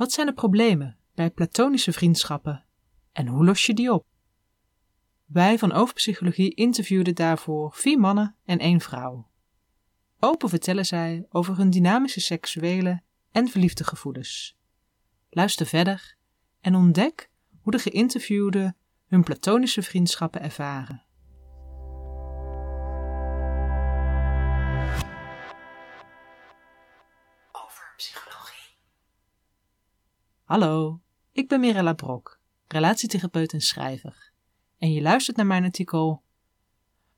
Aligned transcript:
Wat 0.00 0.12
zijn 0.12 0.26
de 0.26 0.32
problemen 0.32 0.96
bij 1.14 1.30
platonische 1.30 1.92
vriendschappen 1.92 2.64
en 3.12 3.26
hoe 3.26 3.44
los 3.44 3.66
je 3.66 3.74
die 3.74 3.92
op? 3.92 4.06
Wij 5.26 5.58
van 5.58 5.72
Overpsychologie 5.72 6.54
interviewden 6.54 7.14
daarvoor 7.14 7.72
vier 7.74 7.98
mannen 7.98 8.36
en 8.44 8.58
één 8.58 8.80
vrouw. 8.80 9.28
Open 10.18 10.48
vertellen 10.48 10.86
zij 10.86 11.26
over 11.30 11.56
hun 11.56 11.70
dynamische 11.70 12.20
seksuele 12.20 13.02
en 13.30 13.48
verliefde 13.48 13.84
gevoelens. 13.84 14.56
Luister 15.30 15.66
verder 15.66 16.16
en 16.60 16.74
ontdek 16.74 17.30
hoe 17.60 17.72
de 17.72 17.78
geïnterviewden 17.78 18.76
hun 19.06 19.22
platonische 19.22 19.82
vriendschappen 19.82 20.42
ervaren. 20.42 21.02
Hallo, 30.50 31.00
ik 31.32 31.48
ben 31.48 31.60
Mirella 31.60 31.92
Brok, 31.92 32.40
relatietherapeut 32.66 33.52
en 33.52 33.60
schrijver. 33.60 34.32
En 34.78 34.92
je 34.92 35.02
luistert 35.02 35.36
naar 35.36 35.46
mijn 35.46 35.64
artikel 35.64 36.22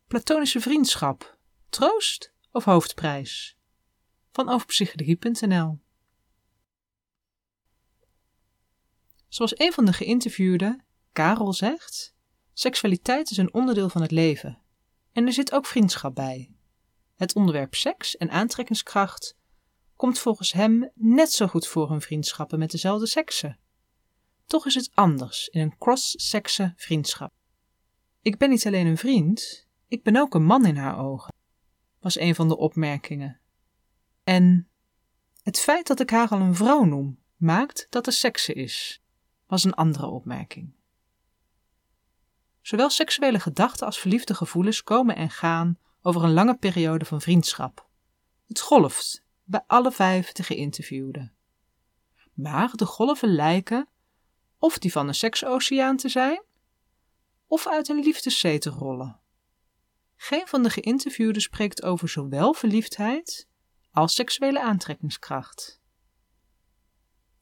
Platonische 0.07 0.61
vriendschap, 0.61 1.39
troost 1.69 2.33
of 2.51 2.65
hoofdprijs? 2.65 3.57
Van 4.31 4.49
overpsychologie.nl 4.49 5.79
Zoals 9.29 9.59
een 9.59 9.73
van 9.73 9.85
de 9.85 9.93
geïnterviewden, 9.93 10.85
Karel, 11.13 11.53
zegt: 11.53 12.15
Seksualiteit 12.53 13.31
is 13.31 13.37
een 13.37 13.55
onderdeel 13.55 13.89
van 13.89 14.03
het 14.03 14.11
leven. 14.11 14.63
En 15.13 15.27
er 15.27 15.33
zit 15.33 15.53
ook 15.53 15.67
vriendschap 15.67 16.15
bij. 16.15 16.51
Het 17.17 17.35
onderwerp 17.35 17.75
seks 17.75 18.17
en 18.17 18.31
aantrekkingskracht 18.31 19.37
komt 20.03 20.19
volgens 20.19 20.53
hem 20.53 20.91
net 20.95 21.33
zo 21.33 21.47
goed 21.47 21.67
voor 21.67 21.91
in 21.91 22.01
vriendschappen 22.01 22.59
met 22.59 22.71
dezelfde 22.71 23.07
seksen. 23.07 23.59
Toch 24.47 24.67
is 24.67 24.75
het 24.75 24.91
anders 24.95 25.49
in 25.49 25.61
een 25.61 25.79
cross-sekse 25.79 26.73
vriendschap. 26.77 27.33
Ik 28.23 28.39
ben 28.39 28.51
niet 28.51 28.67
alleen 28.67 28.87
een 28.87 28.97
vriend, 28.99 29.69
ik 29.89 30.03
ben 30.03 30.17
ook 30.17 30.35
een 30.35 30.45
man 30.45 30.67
in 30.67 30.77
haar 30.77 30.99
ogen, 30.99 31.35
was 32.01 32.19
een 32.19 32.35
van 32.35 32.49
de 32.49 32.57
opmerkingen. 32.57 33.41
En 34.25 34.69
het 35.43 35.59
feit 35.59 35.87
dat 35.87 36.01
ik 36.01 36.11
haar 36.11 36.29
al 36.29 36.41
een 36.41 36.55
vrouw 36.55 36.85
noem, 36.85 37.19
maakt 37.37 37.87
dat 37.91 38.07
er 38.07 38.13
sekse 38.13 38.53
is 38.53 39.03
was 39.47 39.65
een 39.65 39.75
andere 39.75 40.07
opmerking. 40.07 40.75
Zowel 42.61 42.91
seksuele 42.91 43.41
gedachten 43.41 43.87
als 43.87 43.99
verliefde 43.99 44.35
gevoelens 44.35 44.83
komen 44.83 45.17
en 45.17 45.31
gaan 45.31 45.79
over 46.01 46.25
een 46.25 46.33
lange 46.33 46.57
periode 46.57 47.05
van 47.05 47.21
vriendschap. 47.21 47.89
Het 48.47 48.61
golft 48.61 49.22
bij 49.45 49.65
alle 49.67 49.93
vijf 49.93 50.33
de 50.33 50.43
geïnterviewden. 50.43 51.33
Maar 52.33 52.71
de 52.73 52.87
golven 52.87 53.35
lijken 53.35 53.89
of 54.59 54.79
die 54.79 54.93
van 54.93 55.09
een 55.09 55.15
seksoceaan 55.15 55.97
te 55.97 56.09
zijn, 56.09 56.43
of 57.47 57.67
uit 57.67 57.89
een 57.89 58.03
liefdeszee 58.03 58.59
te 58.59 58.71
rollen. 58.71 59.21
Geen 60.17 60.47
van 60.47 60.63
de 60.63 60.71
geïnterviewden 60.71 61.43
spreekt 61.43 61.83
over 61.83 62.09
zowel 62.09 62.53
verliefdheid 62.53 63.49
als 63.91 64.15
seksuele 64.15 64.63
aantrekkingskracht. 64.63 65.81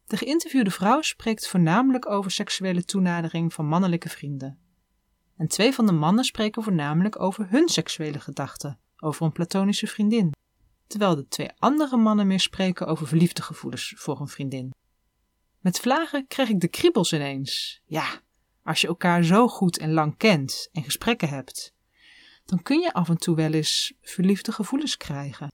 De 0.07 0.17
geïnterviewde 0.17 0.71
vrouw 0.71 1.01
spreekt 1.01 1.49
voornamelijk 1.49 2.11
over 2.11 2.31
seksuele 2.31 2.85
toenadering 2.85 3.53
van 3.53 3.67
mannelijke 3.67 4.09
vrienden. 4.09 4.59
En 5.37 5.49
twee 5.49 5.73
van 5.73 5.87
de 5.87 5.93
mannen 5.93 6.25
spreken 6.25 6.63
voornamelijk 6.63 7.21
over 7.21 7.51
hun 7.51 7.69
seksuele 7.69 8.21
gedachten 8.21 8.81
over 8.99 9.27
een 9.27 9.33
platonische 9.33 9.87
vriendin, 9.87 10.33
terwijl 10.91 11.17
de 11.17 11.29
twee 11.29 11.51
andere 11.59 11.97
mannen 11.97 12.27
meer 12.27 12.41
spreken 12.41 12.87
over 12.87 13.07
verliefde 13.07 13.43
gevoelens 13.43 13.95
voor 13.97 14.21
een 14.21 14.29
vriendin. 14.29 14.75
Met 15.59 15.81
vlagen 15.81 16.27
krijg 16.27 16.49
ik 16.49 16.61
de 16.61 16.69
kriebels 16.69 17.13
ineens. 17.13 17.81
Ja, 17.85 18.21
als 18.63 18.81
je 18.81 18.87
elkaar 18.87 19.25
zo 19.25 19.49
goed 19.49 19.79
en 19.79 19.93
lang 19.93 20.17
kent 20.17 20.69
en 20.73 20.83
gesprekken 20.83 21.29
hebt, 21.29 21.75
dan 22.45 22.63
kun 22.63 22.81
je 22.81 22.93
af 22.93 23.09
en 23.09 23.19
toe 23.19 23.37
wel 23.37 23.53
eens 23.53 23.93
verliefde 24.01 24.53
gevoelens 24.53 24.97
krijgen. 24.97 25.53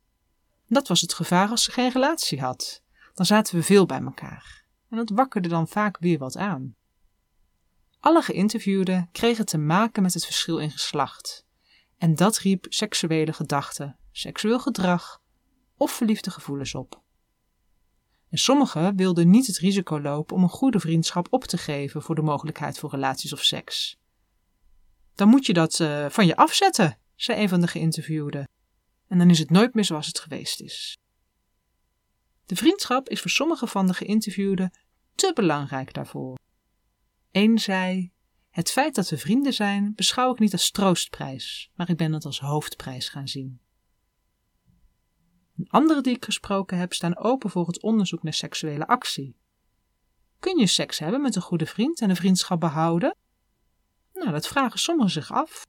Dat 0.66 0.88
was 0.88 1.00
het 1.00 1.14
gevaar 1.14 1.48
als 1.48 1.64
ze 1.64 1.70
geen 1.70 1.90
relatie 1.90 2.40
had 2.40 2.84
dan 3.16 3.26
zaten 3.26 3.56
we 3.56 3.62
veel 3.62 3.86
bij 3.86 4.00
elkaar. 4.00 4.64
En 4.90 4.96
dat 4.96 5.10
wakkerde 5.10 5.48
dan 5.48 5.68
vaak 5.68 5.98
weer 5.98 6.18
wat 6.18 6.36
aan. 6.36 6.74
Alle 8.00 8.22
geïnterviewden 8.22 9.08
kregen 9.12 9.46
te 9.46 9.58
maken 9.58 10.02
met 10.02 10.14
het 10.14 10.24
verschil 10.24 10.58
in 10.58 10.70
geslacht. 10.70 11.46
En 11.98 12.14
dat 12.14 12.38
riep 12.38 12.66
seksuele 12.68 13.32
gedachten, 13.32 13.98
seksueel 14.12 14.60
gedrag 14.60 15.20
of 15.76 15.92
verliefde 15.92 16.30
gevoelens 16.30 16.74
op. 16.74 17.04
En 18.30 18.38
sommigen 18.38 18.96
wilden 18.96 19.30
niet 19.30 19.46
het 19.46 19.58
risico 19.58 20.00
lopen 20.00 20.36
om 20.36 20.42
een 20.42 20.48
goede 20.48 20.80
vriendschap 20.80 21.26
op 21.30 21.44
te 21.44 21.58
geven 21.58 22.02
voor 22.02 22.14
de 22.14 22.22
mogelijkheid 22.22 22.78
voor 22.78 22.90
relaties 22.90 23.32
of 23.32 23.42
seks. 23.42 23.98
Dan 25.14 25.28
moet 25.28 25.46
je 25.46 25.52
dat 25.52 25.78
uh, 25.78 26.06
van 26.08 26.26
je 26.26 26.36
afzetten, 26.36 26.98
zei 27.14 27.42
een 27.42 27.48
van 27.48 27.60
de 27.60 27.66
geïnterviewden. 27.66 28.48
En 29.08 29.18
dan 29.18 29.30
is 29.30 29.38
het 29.38 29.50
nooit 29.50 29.74
meer 29.74 29.84
zoals 29.84 30.06
het 30.06 30.18
geweest 30.18 30.60
is. 30.60 30.98
De 32.46 32.56
vriendschap 32.56 33.08
is 33.08 33.20
voor 33.20 33.30
sommige 33.30 33.66
van 33.66 33.86
de 33.86 33.94
geïnterviewden 33.94 34.70
te 35.14 35.32
belangrijk 35.34 35.92
daarvoor. 35.92 36.38
Eén 37.30 37.58
zei: 37.58 38.12
Het 38.50 38.70
feit 38.70 38.94
dat 38.94 39.08
we 39.08 39.18
vrienden 39.18 39.52
zijn, 39.52 39.92
beschouw 39.94 40.32
ik 40.32 40.38
niet 40.38 40.52
als 40.52 40.70
troostprijs, 40.70 41.70
maar 41.74 41.90
ik 41.90 41.96
ben 41.96 42.12
het 42.12 42.24
als 42.24 42.40
hoofdprijs 42.40 43.08
gaan 43.08 43.28
zien. 43.28 43.60
Een 45.58 45.68
andere 45.68 46.00
die 46.00 46.14
ik 46.14 46.24
gesproken 46.24 46.78
heb 46.78 46.92
staan 46.92 47.16
open 47.16 47.50
voor 47.50 47.66
het 47.66 47.82
onderzoek 47.82 48.22
naar 48.22 48.34
seksuele 48.34 48.86
actie. 48.86 49.36
Kun 50.38 50.58
je 50.58 50.66
seks 50.66 50.98
hebben 50.98 51.20
met 51.20 51.36
een 51.36 51.42
goede 51.42 51.66
vriend 51.66 52.00
en 52.00 52.10
een 52.10 52.16
vriendschap 52.16 52.60
behouden? 52.60 53.16
Nou, 54.12 54.30
dat 54.30 54.48
vragen 54.48 54.78
sommigen 54.78 55.10
zich 55.10 55.32
af. 55.32 55.66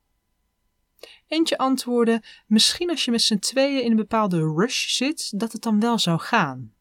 Eentje 1.27 1.57
antwoordde: 1.57 2.23
Misschien 2.45 2.89
als 2.89 3.05
je 3.05 3.11
met 3.11 3.21
z'n 3.21 3.37
tweeën 3.37 3.83
in 3.83 3.91
een 3.91 3.97
bepaalde 3.97 4.39
rush 4.39 4.87
zit, 4.87 5.39
dat 5.39 5.51
het 5.51 5.61
dan 5.61 5.79
wel 5.79 5.99
zou 5.99 6.19
gaan. 6.19 6.73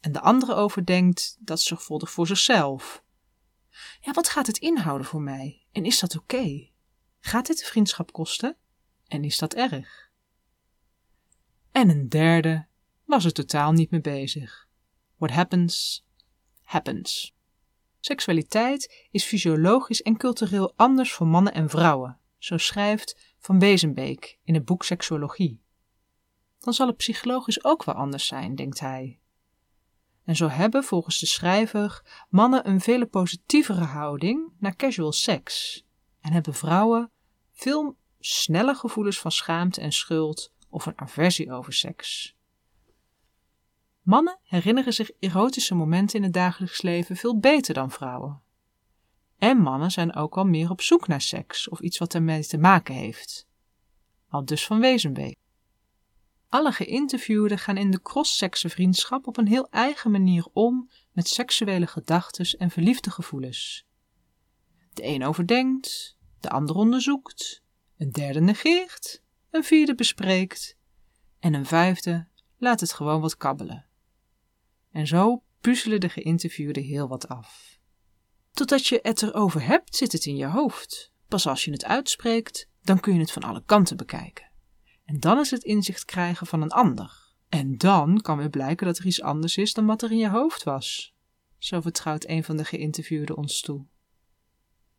En 0.00 0.12
de 0.12 0.20
andere 0.20 0.54
overdenkt 0.54 1.36
dat 1.40 1.60
zorgvuldig 1.60 2.10
voor 2.10 2.26
zichzelf. 2.26 3.02
Ja, 4.00 4.12
wat 4.12 4.28
gaat 4.28 4.46
het 4.46 4.58
inhouden 4.58 5.06
voor 5.06 5.20
mij? 5.22 5.66
En 5.72 5.84
is 5.84 5.98
dat 5.98 6.16
oké? 6.16 6.68
Gaat 7.20 7.46
dit 7.46 7.58
de 7.58 7.64
vriendschap 7.64 8.12
kosten? 8.12 8.56
En 9.06 9.24
is 9.24 9.38
dat 9.38 9.54
erg? 9.54 10.12
En 11.74 11.88
een 11.88 12.08
derde 12.08 12.66
was 13.04 13.24
er 13.24 13.32
totaal 13.32 13.72
niet 13.72 13.90
mee 13.90 14.00
bezig. 14.00 14.68
What 15.16 15.30
happens, 15.30 16.04
happens. 16.62 17.34
Seksualiteit 18.00 19.06
is 19.10 19.24
fysiologisch 19.24 20.02
en 20.02 20.16
cultureel 20.16 20.72
anders 20.76 21.12
voor 21.12 21.26
mannen 21.26 21.54
en 21.54 21.70
vrouwen 21.70 22.18
zo 22.38 22.58
schrijft 22.58 23.34
Van 23.38 23.58
Wezenbeek 23.58 24.38
in 24.44 24.54
het 24.54 24.64
boek 24.64 24.84
Seksuologie. 24.84 25.62
Dan 26.58 26.74
zal 26.74 26.86
het 26.86 26.96
psychologisch 26.96 27.64
ook 27.64 27.84
wel 27.84 27.94
anders 27.94 28.26
zijn, 28.26 28.54
denkt 28.54 28.80
hij. 28.80 29.20
En 30.24 30.36
zo 30.36 30.48
hebben 30.48 30.84
volgens 30.84 31.18
de 31.18 31.26
schrijver 31.26 32.02
mannen 32.28 32.68
een 32.68 32.80
veel 32.80 33.06
positievere 33.06 33.84
houding 33.84 34.52
naar 34.58 34.76
casual 34.76 35.12
seks 35.12 35.84
en 36.20 36.32
hebben 36.32 36.54
vrouwen 36.54 37.10
veel 37.52 37.96
sneller 38.18 38.76
gevoelens 38.76 39.18
van 39.18 39.32
schaamte 39.32 39.80
en 39.80 39.92
schuld 39.92 40.52
of 40.74 40.86
een 40.86 40.98
aversie 41.00 41.52
over 41.52 41.72
seks. 41.72 42.36
Mannen 44.02 44.38
herinneren 44.42 44.92
zich 44.92 45.10
erotische 45.18 45.74
momenten 45.74 46.16
in 46.16 46.22
het 46.22 46.32
dagelijks 46.32 46.82
leven 46.82 47.16
veel 47.16 47.38
beter 47.38 47.74
dan 47.74 47.90
vrouwen. 47.90 48.42
En 49.38 49.58
mannen 49.58 49.90
zijn 49.90 50.14
ook 50.14 50.34
wel 50.34 50.46
meer 50.46 50.70
op 50.70 50.80
zoek 50.80 51.06
naar 51.06 51.20
seks 51.20 51.68
of 51.68 51.80
iets 51.80 51.98
wat 51.98 52.14
ermee 52.14 52.46
te 52.46 52.58
maken 52.58 52.94
heeft. 52.94 53.46
Al 54.28 54.44
dus 54.44 54.66
van 54.66 54.80
Wezenbeek. 54.80 55.36
Alle 56.48 56.72
geïnterviewden 56.72 57.58
gaan 57.58 57.76
in 57.76 57.90
de 57.90 58.02
cross-sekse 58.02 58.68
vriendschap 58.68 59.26
op 59.26 59.36
een 59.36 59.48
heel 59.48 59.68
eigen 59.70 60.10
manier 60.10 60.46
om 60.52 60.90
met 61.12 61.28
seksuele 61.28 61.86
gedachten 61.86 62.58
en 62.58 62.70
verliefde 62.70 63.10
gevoelens. 63.10 63.86
De 64.92 65.04
een 65.04 65.24
overdenkt, 65.24 66.16
de 66.40 66.50
ander 66.50 66.76
onderzoekt, 66.76 67.62
een 67.96 68.10
derde 68.10 68.40
negeert, 68.40 69.22
een 69.54 69.64
vierde 69.64 69.94
bespreekt 69.94 70.76
en 71.38 71.54
een 71.54 71.66
vijfde 71.66 72.28
laat 72.58 72.80
het 72.80 72.92
gewoon 72.92 73.20
wat 73.20 73.36
kabbelen. 73.36 73.86
En 74.90 75.06
zo 75.06 75.42
puzzelen 75.60 76.00
de 76.00 76.08
geïnterviewden 76.08 76.82
heel 76.82 77.08
wat 77.08 77.28
af. 77.28 77.78
Totdat 78.50 78.86
je 78.86 78.98
het 79.02 79.22
erover 79.22 79.66
hebt, 79.66 79.96
zit 79.96 80.12
het 80.12 80.24
in 80.24 80.36
je 80.36 80.46
hoofd. 80.46 81.12
Pas 81.28 81.46
als 81.46 81.64
je 81.64 81.70
het 81.70 81.84
uitspreekt, 81.84 82.68
dan 82.82 83.00
kun 83.00 83.14
je 83.14 83.20
het 83.20 83.32
van 83.32 83.42
alle 83.42 83.62
kanten 83.66 83.96
bekijken. 83.96 84.50
En 85.04 85.20
dan 85.20 85.38
is 85.38 85.50
het 85.50 85.64
inzicht 85.64 86.04
krijgen 86.04 86.46
van 86.46 86.62
een 86.62 86.70
ander. 86.72 87.34
En 87.48 87.78
dan 87.78 88.20
kan 88.20 88.38
weer 88.38 88.50
blijken 88.50 88.86
dat 88.86 88.98
er 88.98 89.06
iets 89.06 89.22
anders 89.22 89.56
is 89.56 89.72
dan 89.72 89.86
wat 89.86 90.02
er 90.02 90.10
in 90.10 90.18
je 90.18 90.28
hoofd 90.28 90.62
was. 90.62 91.14
Zo 91.58 91.80
vertrouwt 91.80 92.28
een 92.28 92.44
van 92.44 92.56
de 92.56 92.64
geïnterviewden 92.64 93.36
ons 93.36 93.60
toe. 93.60 93.86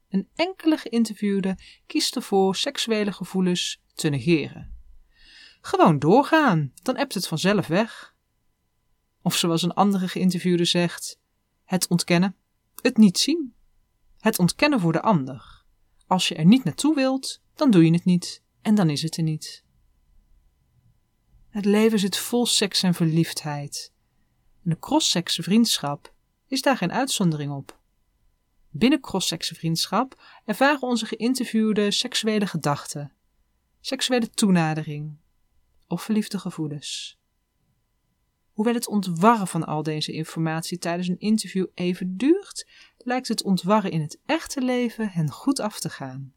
Een 0.10 0.30
enkele 0.36 0.78
geïnterviewde 0.78 1.58
kiest 1.86 2.16
ervoor 2.16 2.56
seksuele 2.56 3.12
gevoelens 3.12 3.82
te 3.94 4.10
negeren. 4.10 4.74
Gewoon 5.62 6.00
doorgaan, 6.00 6.72
dan 6.84 6.96
ebt 6.96 7.14
het 7.14 7.28
vanzelf 7.28 7.68
weg. 7.68 8.16
Of 9.22 9.36
zoals 9.36 9.62
een 9.62 9.74
andere 9.74 10.08
geïnterviewde 10.08 10.66
zegt: 10.66 11.20
het 11.64 11.88
ontkennen, 11.88 12.36
het 12.82 12.98
niet 12.98 13.18
zien. 13.18 13.54
Het 14.20 14.40
ontkennen 14.40 14.80
voor 14.80 14.92
de 14.92 15.02
ander. 15.02 15.64
Als 16.08 16.28
je 16.28 16.36
er 16.36 16.46
niet 16.46 16.64
naartoe 16.64 16.96
wilt, 16.96 17.42
dan 17.56 17.72
doe 17.72 17.86
je 17.86 17.92
het 17.92 18.06
niet 18.06 18.44
en 18.62 18.76
dan 18.76 18.90
is 18.90 19.02
het 19.02 19.18
er 19.18 19.24
niet. 19.24 19.64
Het 21.50 21.66
leven 21.66 22.00
zit 22.00 22.18
vol 22.18 22.46
seks 22.46 22.84
en 22.84 22.94
verliefdheid. 22.94 23.94
En 24.64 24.70
de 24.70 24.80
cross 24.80 25.18
vriendschap 25.24 26.14
is 26.48 26.62
daar 26.62 26.78
geen 26.78 26.92
uitzondering 26.92 27.52
op. 27.52 27.80
Binnen 28.78 29.02
cross 29.02 29.34
vriendschap 29.38 30.24
ervaren 30.46 30.82
onze 30.82 31.06
geïnterviewden 31.06 31.94
seksuele 31.94 32.48
gedachten, 32.48 33.14
seksuele 33.80 34.30
toenadering 34.30 35.18
of 35.88 36.02
verliefde 36.02 36.40
gevoelens. 36.40 37.20
Hoewel 38.52 38.74
het 38.74 38.88
ontwarren 38.88 39.48
van 39.48 39.66
al 39.66 39.84
deze 39.84 40.12
informatie 40.12 40.78
tijdens 40.78 41.08
een 41.08 41.20
interview 41.20 41.66
even 41.74 42.18
duurt, 42.18 42.68
lijkt 42.98 43.28
het 43.28 43.44
ontwarren 43.44 43.92
in 43.92 44.02
het 44.02 44.20
echte 44.26 44.62
leven 44.62 45.10
hen 45.10 45.32
goed 45.32 45.60
af 45.60 45.80
te 45.80 45.90
gaan. 45.90 46.34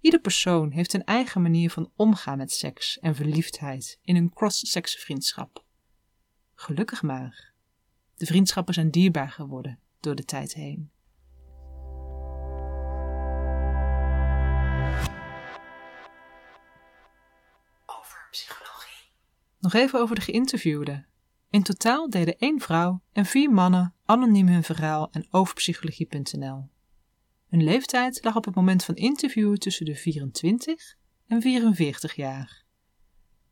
Ieder 0.00 0.20
persoon 0.20 0.70
heeft 0.70 0.92
een 0.92 1.04
eigen 1.04 1.42
manier 1.42 1.70
van 1.70 1.92
omgaan 1.96 2.38
met 2.38 2.52
seks 2.52 2.98
en 2.98 3.14
verliefdheid 3.14 3.98
in 4.02 4.16
een 4.16 4.32
cross-sex 4.32 4.94
vriendschap. 4.94 5.64
Gelukkig 6.54 7.02
maar. 7.02 7.52
De 8.16 8.26
vriendschappen 8.26 8.74
zijn 8.74 8.90
dierbaar 8.90 9.30
geworden 9.30 9.78
door 10.00 10.14
de 10.14 10.24
tijd 10.24 10.54
heen. 10.54 10.92
Nog 19.64 19.74
even 19.74 20.00
over 20.00 20.14
de 20.14 20.20
geïnterviewden. 20.20 21.06
In 21.50 21.62
totaal 21.62 22.10
deden 22.10 22.38
één 22.38 22.60
vrouw 22.60 23.02
en 23.12 23.26
vier 23.26 23.50
mannen 23.50 23.94
anoniem 24.04 24.48
hun 24.48 24.62
verhaal 24.62 25.08
en 25.10 25.26
overpsychologie.nl. 25.30 26.68
Hun 27.48 27.62
leeftijd 27.62 28.24
lag 28.24 28.36
op 28.36 28.44
het 28.44 28.54
moment 28.54 28.84
van 28.84 28.94
interview 28.94 29.56
tussen 29.56 29.84
de 29.84 29.94
24 29.94 30.96
en 31.26 31.42
44 31.42 32.14
jaar. 32.14 32.64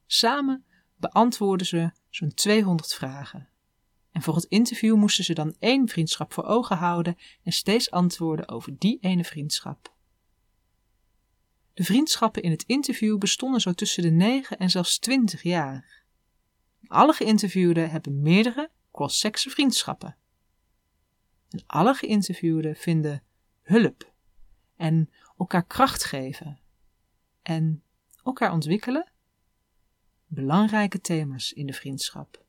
Samen 0.07 0.65
beantwoordden 0.97 1.67
ze 1.67 1.91
zo'n 2.11 2.35
200 2.35 2.95
vragen. 2.95 3.49
En 4.11 4.23
voor 4.23 4.35
het 4.35 4.45
interview 4.45 4.97
moesten 4.97 5.25
ze 5.25 5.35
dan 5.35 5.57
één 5.59 5.89
vriendschap 5.89 6.33
voor 6.33 6.45
ogen 6.45 6.77
houden 6.77 7.17
en 7.43 7.53
steeds 7.53 7.91
antwoorden 7.91 8.49
over 8.49 8.79
die 8.79 8.99
ene 9.01 9.25
vriendschap. 9.25 9.95
De 11.75 11.85
vriendschappen 11.85 12.43
in 12.43 12.51
het 12.51 12.65
interview 12.67 13.19
bestonden 13.19 13.61
zo 13.61 13.73
tussen 13.73 14.03
de 14.03 14.11
9 14.11 14.59
en 14.59 14.71
zelfs 14.71 14.99
20 14.99 15.43
jaar. 15.43 16.02
Alle 16.93 17.13
geïnterviewden 17.13 17.91
hebben 17.91 18.23
meerdere 18.23 18.71
cross-sexe 18.91 19.51
vriendschappen. 19.51 20.17
En 21.49 21.63
alle 21.67 21.95
geïnterviewden 21.95 22.77
vinden 22.77 23.23
hulp 23.63 24.13
en 24.77 25.11
elkaar 25.39 25.67
kracht 25.67 26.05
geven 26.05 26.61
en 27.43 27.83
elkaar 28.25 28.53
ontwikkelen 28.53 29.13
belangrijke 30.27 31.01
thema's 31.01 31.53
in 31.53 31.67
de 31.67 31.73
vriendschap. 31.73 32.45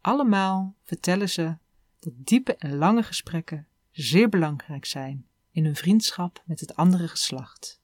Allemaal 0.00 0.76
vertellen 0.82 1.28
ze 1.28 1.56
dat 1.98 2.12
diepe 2.16 2.56
en 2.56 2.74
lange 2.74 3.02
gesprekken 3.02 3.68
zeer 3.90 4.28
belangrijk 4.28 4.84
zijn 4.84 5.26
in 5.50 5.64
hun 5.64 5.76
vriendschap 5.76 6.42
met 6.46 6.60
het 6.60 6.76
andere 6.76 7.08
geslacht. 7.08 7.79